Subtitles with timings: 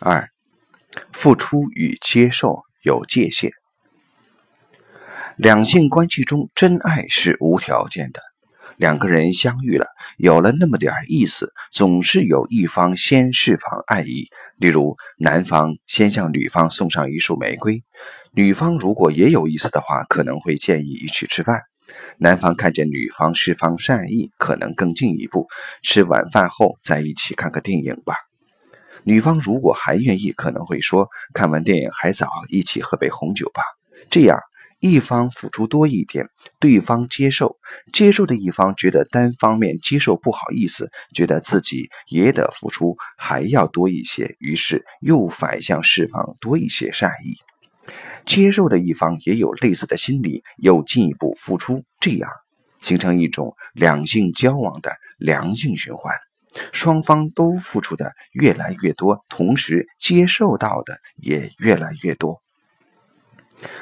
[0.00, 0.28] 二，
[1.12, 3.50] 付出与接受有界限。
[5.36, 8.20] 两性关系中，真爱是无条件的。
[8.76, 9.86] 两个人相遇了，
[10.18, 14.28] 有了那么点意思，总是有一方先释放爱意。
[14.58, 17.82] 例如，男方先向女方送上一束玫瑰，
[18.34, 21.62] 女方如果也有意思的话，可能会建议一起吃饭。
[22.18, 25.46] 男方看见女方释放善意，可能更进一步，
[25.82, 28.25] 吃晚饭后再一起看个电影吧。
[29.06, 33.62] 女方如果还愿意，可能会说看完电影还早，一起喝杯红酒吧。
[34.10, 34.38] 这样。
[34.78, 36.28] 一方付出多一点，
[36.60, 37.56] 对方接受；
[37.94, 47.36] 接受的一方觉得单方面接受不好意思，觉得自己也得付出，还要多一些，于是又反向释放多一些善意。
[48.26, 52.30] 接受的一方也有类似的心理，又进一步付出，这样
[52.80, 56.14] 形成一种两性交往的良性循环，
[56.72, 62.42] 双方都付出的越来越多，同时接受到的也越来越多。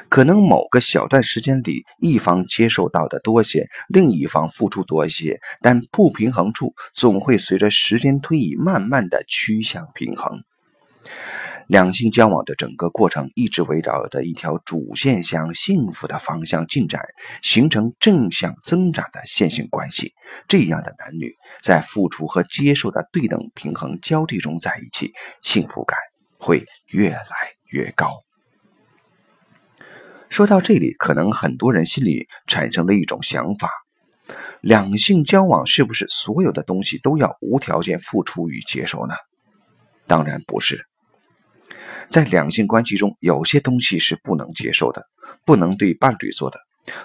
[0.07, 10.43] 可能某个小段时间里，一方接受到的多些，另一方付出多些，但不平衡处总会随着时间推移，慢慢的趋向平衡。
[11.67, 17.01] 两性交往的整个过程一直围绕着一条主线向幸福的方向进展，
[17.41, 20.13] 形成正向增长的线性关系。
[20.47, 25.97] 这样的男女在付出和接受的对等平衡交替中在一起，幸福感
[26.37, 27.25] 会越来
[27.71, 28.11] 越高。
[30.29, 33.69] 说到这里，可能很多人心里产生了一种想法：
[34.61, 39.15] 两性交往是不是所有的东西都要无条件付出与接受呢？
[40.05, 40.85] 当然不是。
[42.09, 45.03] 在两性关系中，有些东西是不能接受的，
[45.45, 46.59] 不能对伴侣做的。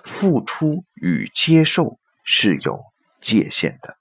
[0.05, 2.81] 付出与接受是有
[3.21, 3.97] 界限的。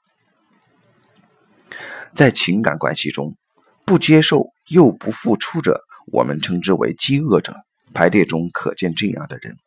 [2.13, 3.37] 在情感关系中，
[3.85, 7.55] 不接受又不付出者，我们称之为饥饿者。
[7.91, 9.57] 排列中可见这样的人，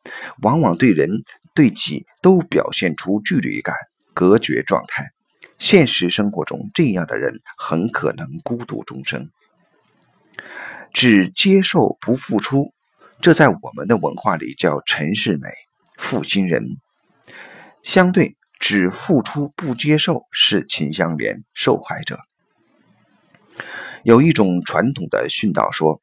[0.43, 3.75] 往往对人对己都表现出距离感、
[4.15, 5.11] 隔绝状态。
[5.59, 9.31] 现实生活中，这样的人很可能孤独终生。
[10.93, 12.73] 只接受不付出，
[13.21, 15.49] 这在我们的文化里叫陈世美、
[15.97, 16.65] 负心人。
[17.83, 22.19] 相对，只付出不接受是秦香莲、受害者。
[24.05, 26.01] 有一种传统的训导说。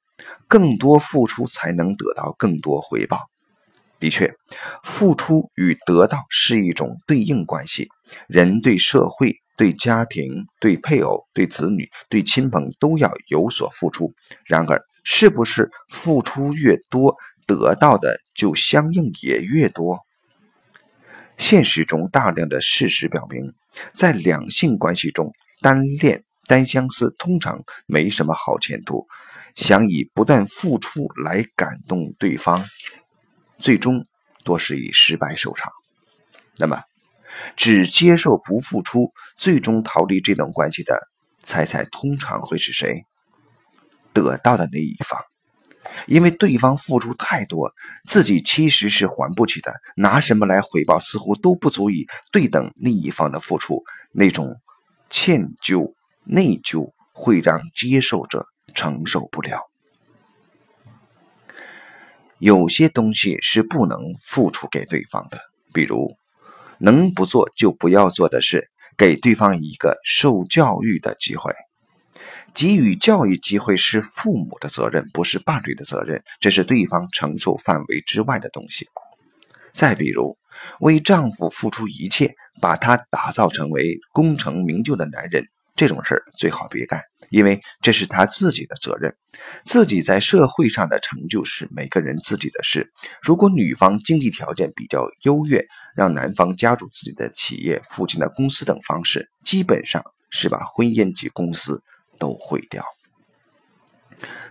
[0.50, 3.30] 更多付出才能得到更多回报。
[4.02, 4.36] 的确，
[4.84, 7.88] 付出与得到是一种对应关系。
[8.28, 14.14] 人对社会、对家庭、对配偶、对子女、对亲朋都要有所付出。
[14.46, 20.00] 然而，是不是付出越多，得到的就相应也越多？
[21.38, 23.54] 现实中，大量的事实表明，
[23.94, 29.08] 在两性关系中，单恋、单相思通常没什么好前途。
[29.56, 32.64] 想以不断付出来感动对方，
[33.58, 34.06] 最终
[34.46, 35.70] 多是以失败收场。
[36.58, 36.82] 那么，
[37.56, 41.00] 只接受不付出，最终逃离这段关系的，
[41.44, 43.04] 猜猜通常会是谁？
[44.14, 45.20] 得到的那一方，
[46.08, 47.74] 因为对方付出太多，
[48.06, 53.84] 自己其实是还不起的，拿什么来回报，似乎都不足以对等另一方的付出。
[54.12, 54.56] 那种
[55.10, 58.48] 歉疚、内疚，会让接受者。
[58.76, 59.68] 承受不了，
[62.38, 65.40] 有些东西是不能付出给对方的，
[65.74, 66.16] 比如
[66.80, 71.54] 能不做就不要做的事，给对方一个受教育的机会。
[72.54, 78.88] 给予教育机会是父母的责任，不是伴侣的责任，这是对方承受范围之外的东西。
[79.72, 80.36] 再比如，
[80.80, 85.46] 为丈夫付出一切，把他打造成为功成名就的男人。
[85.76, 87.02] 这种事儿最好别干，
[87.32, 89.16] 因为这是他自己的责任。
[89.64, 92.92] 自己在社会上的成就是每个人自己的事。
[93.22, 101.82] 如果女方经济条件比较优越，让男方加入自己的企业、父亲的公司等方式，基本上是把婚姻及公司
[102.18, 102.84] 都毁掉。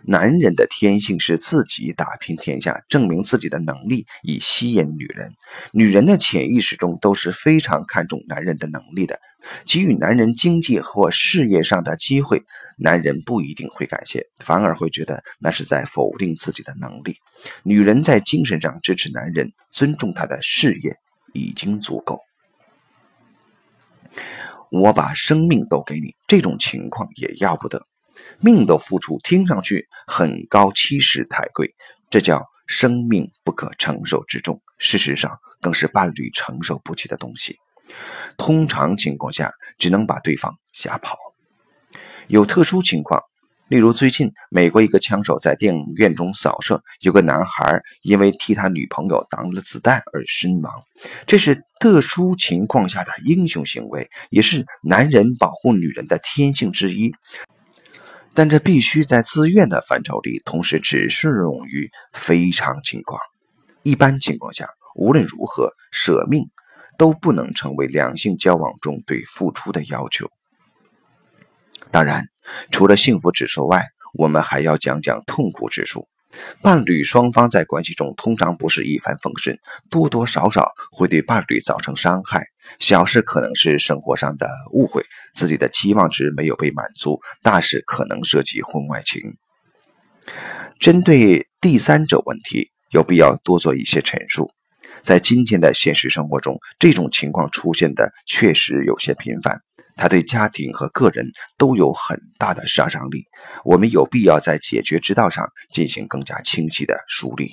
[0.03, 5.33] 男人的天性是自己打拼天下，证明自己的能力，以吸引女人。
[5.73, 9.21] 女人的潜意识中都是非常看重男人的能力的，
[9.67, 12.43] 给予男人经济或事业上的机会，
[12.79, 17.17] 男人不一定会感谢，反而会觉得那是在否定自己的能力。
[17.63, 20.97] 女人在精神上支持男人，尊重他的事业
[21.35, 22.21] 已经足够。
[24.71, 27.87] 我把生命都给你，这种情况也要不得。
[28.41, 31.75] 命的付出听上去很高，其实太贵，
[32.11, 34.61] 这叫生命不可承受之重。
[34.79, 37.57] 事实上，更是伴侣承受不起的东西。
[38.37, 41.17] 通常情况下，只能把对方吓跑。
[42.29, 43.23] 有特殊情况，
[43.69, 50.73] 例如，最近美国一个枪手在电影院中扫射，有个男孩因为替他女朋友挡了子弹而身亡。
[51.27, 57.13] 这是特殊情况下的英雄行为，也是男人保护女人的天性之一。
[58.39, 63.21] 但这必须在自愿的范畴里，同时只适用于非常情况。
[63.83, 66.49] 一般情况下，无论如何，舍命
[66.97, 70.31] 都不能成为两性交往中对付出的要求。
[71.91, 72.29] 当然。
[72.71, 76.09] 除了幸福指数外，我们还要讲讲痛苦指数。
[76.63, 79.59] 伴侣双方在关系中通常不是一帆风顺，
[79.91, 82.45] 多多少少会对伴侣造成伤害。
[82.79, 85.03] 小事可能是生活上的误会，
[85.35, 89.23] 自己的期望值没有被满足；大事可能涉及婚外情。
[90.79, 94.51] 针对第三者问题，有必要多做一些陈述。
[95.03, 99.63] 在今天的现实生活中，这种情况出现的确实有些频繁。
[99.99, 101.29] 它对家庭和个人
[101.59, 103.25] 都有很大的杀伤力。
[103.65, 107.51] 我们有必要在解决之道上进行更加清晰的梳理。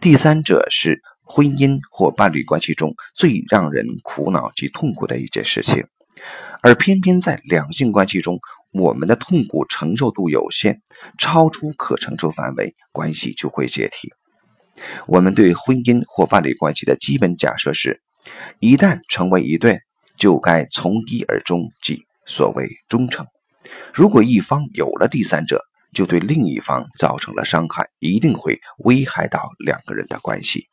[0.00, 5.86] 第三者是婚姻或伴侣关系中最让人苦恼及痛苦的一件事情，
[6.62, 8.38] 而偏偏在两性关系中，
[8.72, 10.80] 我们的痛苦承受度有限，
[11.18, 14.12] 超出可承受范围，关系就会解体。
[15.06, 18.00] 我们对婚姻或伴侣关系的基本假设是：
[18.60, 19.80] 一旦成为一对。
[20.18, 23.26] 就该从一而终，即所谓忠诚。
[23.94, 25.62] 如果一方有了第三者，
[25.92, 30.68] 就对另一方造成了伤害，一定会危害到两个人的关系。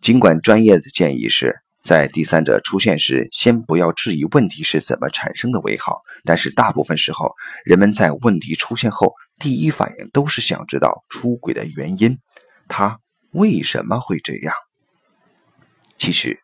[0.00, 7.32] 尽管专业的建议是在第三者出现时，先不要质疑问题是怎么产生的为好，但是大部分时候，
[7.64, 12.18] 人们在问题出现后，第一反应都是想知道出轨的原因，
[12.68, 13.00] 他
[13.32, 14.54] 为什么会这样？
[15.96, 16.40] 其实。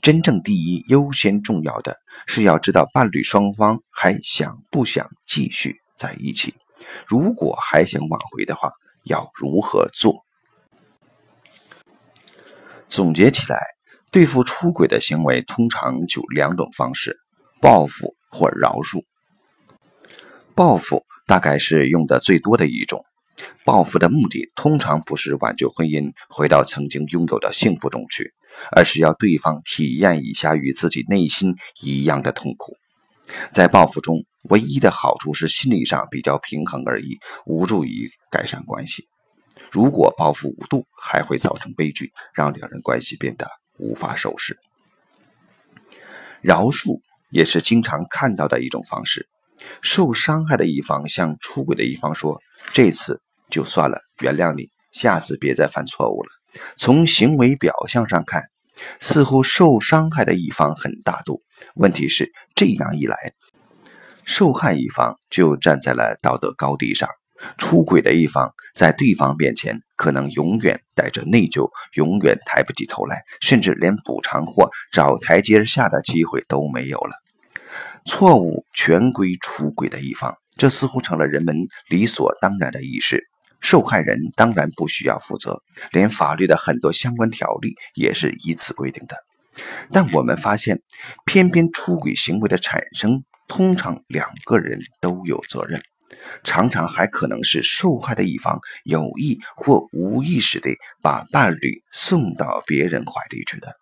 [0.00, 1.96] 真正第一优先重要的
[2.26, 6.54] 是要知道伴侣双方还想不想继续在一起。
[7.06, 8.72] 如果还想挽回的话，
[9.04, 10.24] 要如何做？
[12.88, 13.58] 总结起来，
[14.10, 17.18] 对付出轨的行为通常就两种方式：
[17.60, 19.04] 报复或饶恕。
[20.54, 23.00] 报复大概是用的最多的一种。
[23.64, 28.34] 报复的目的通常不是挽救婚姻，回到曾经拥有的幸福中去。
[28.74, 32.76] 而是要对方体验一下与自己内心一样的痛苦。
[33.50, 39.06] 在报复中，唯一的好处是心理上比较平衡而已，无助于改善关系。
[39.70, 44.56] 如果报复无度，还会造成悲剧，让两人关系变得无法收拾。
[46.40, 47.00] 饶恕
[47.30, 49.28] 也是经常看到的一种方式。
[49.80, 52.40] 受伤害的一方向出轨的一方说
[52.74, 56.28] ：“这次就算了，原谅你，下次别再犯错误了。”
[56.76, 58.42] 从行为表象上看，
[59.00, 61.42] 似乎受伤害的一方很大度。
[61.76, 63.16] 问题是，这样一来，
[64.24, 67.08] 受害一方就站在了道德高地上，
[67.56, 77.12] 出轨的一方在对方面前可能永远带着内疚，永远抬不起头来，甚至连补偿或找台阶下的机会都没有了。
[78.04, 81.56] 错误全归出轨的一方，这似乎成了人们
[81.88, 83.31] 理所当然的意识。
[83.62, 85.62] 受害人当然不需要负责，
[85.92, 89.16] 连法律的很多相关条例也是以此规定的。
[89.90, 90.82] 但我们发现，
[91.24, 95.80] 偏偏出轨行为的产生，通常两个人都有责任，
[96.42, 100.70] 常常还可能是受害的一方有意或无意识地
[101.02, 103.76] 把伴侣送到别人怀里去的。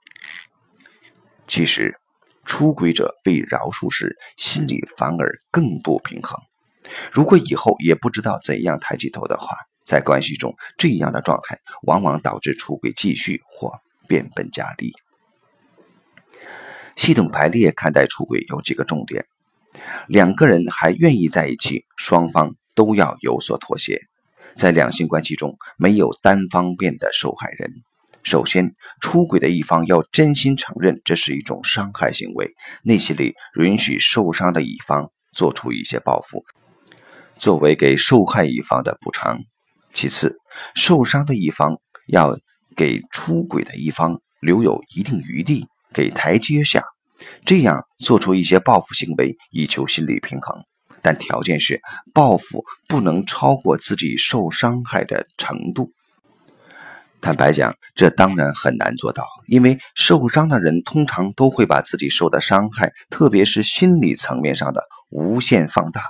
[1.46, 1.96] 其实，
[2.44, 6.36] 出轨者被饶恕时，心里反而更不平衡。
[7.12, 9.56] 如果以后也不知道怎样抬起头的话，
[9.90, 14.92] 在关系中，这样的状态往往导致出轨继续或变本加厉。
[16.94, 19.24] 系统排列看待出轨有几个重点：
[20.06, 24.00] 两个人还愿意在一起，双方都要有所妥协。
[24.54, 27.68] 在两性关系中，没有单方面的受害人。
[28.22, 32.48] 首先，出轨的一方要真心承认这是一种伤害行为，
[32.84, 36.44] 内心里允许受伤的一方做出一些报复，
[37.38, 39.40] 作为给受害一方的补偿。
[39.92, 40.36] 其次，
[40.74, 42.38] 受伤的一方要
[42.76, 46.84] 给出轨的一方留有一定余地，给台阶下，
[47.44, 50.62] 这样做出一些报复行为，以求心理平衡。
[51.02, 51.80] 但条件是，
[52.12, 55.92] 报复不能超过自己受伤害的程度。
[57.22, 66.02] 坦白讲，这当然很难做到，因为受伤的人通常都会把自己受的伤害，特别是心理层面上的，无限放大。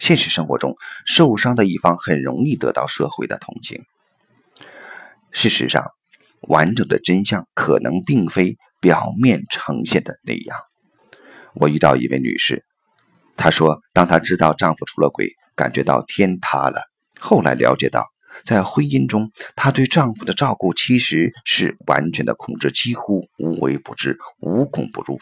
[0.00, 3.84] 现实生活中，受伤的一方很容易得到社会的同情。
[5.30, 5.84] 事实上，
[6.40, 10.56] 完整的真相可能并非表面呈现的那样。
[11.54, 12.64] 我遇到一位女士，
[13.36, 16.80] 她说，当她知道丈夫出了轨，感觉到天塌了。
[17.20, 18.06] 后来了解到，
[18.42, 25.20] 在婚姻中，她对丈夫的照顾其实是完全的控制，几乎无微不至、无孔不入。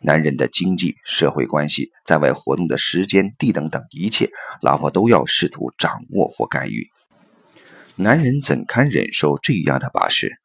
[0.00, 4.30] 男人的经济、社会关系、在外活动的时间、地等等一切，
[4.62, 6.88] 老婆都要试图掌握或干预。
[7.96, 10.38] 男人怎堪忍受这样的把式？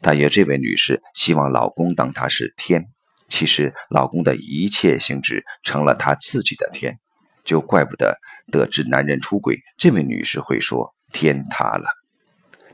[0.00, 2.86] 大约这位女士希望老公当她是天，
[3.28, 6.98] 其实老公的一切性质成了她自己的天，
[7.44, 8.18] 就怪不得
[8.50, 11.84] 得知男人出轨，这位女士会说天塌了。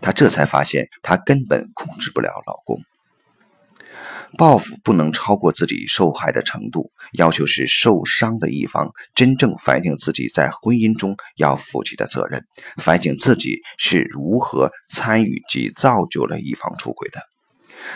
[0.00, 2.78] 她这才发现，她根本控制不了老公。
[4.36, 12.44] 报复不能超过自己受害的程度，要求是受伤的一方真正反省自己在婚姻中要负起的责任，
[12.76, 17.20] 反省自己是如何参与及造就了一方出轨的。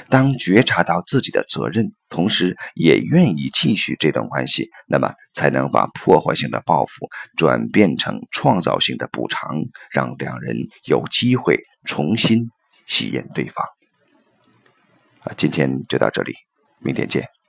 [0.09, 9.57] 当觉察到自己的责任，同时也愿意继续这段关系，那么才能把破坏性的报复转变成创造性的补偿，
[9.91, 12.49] 让两人有机会重新
[12.87, 13.67] 吸引对方。
[15.25, 16.33] 啊，今天就到这里，
[16.81, 17.42] 明天见。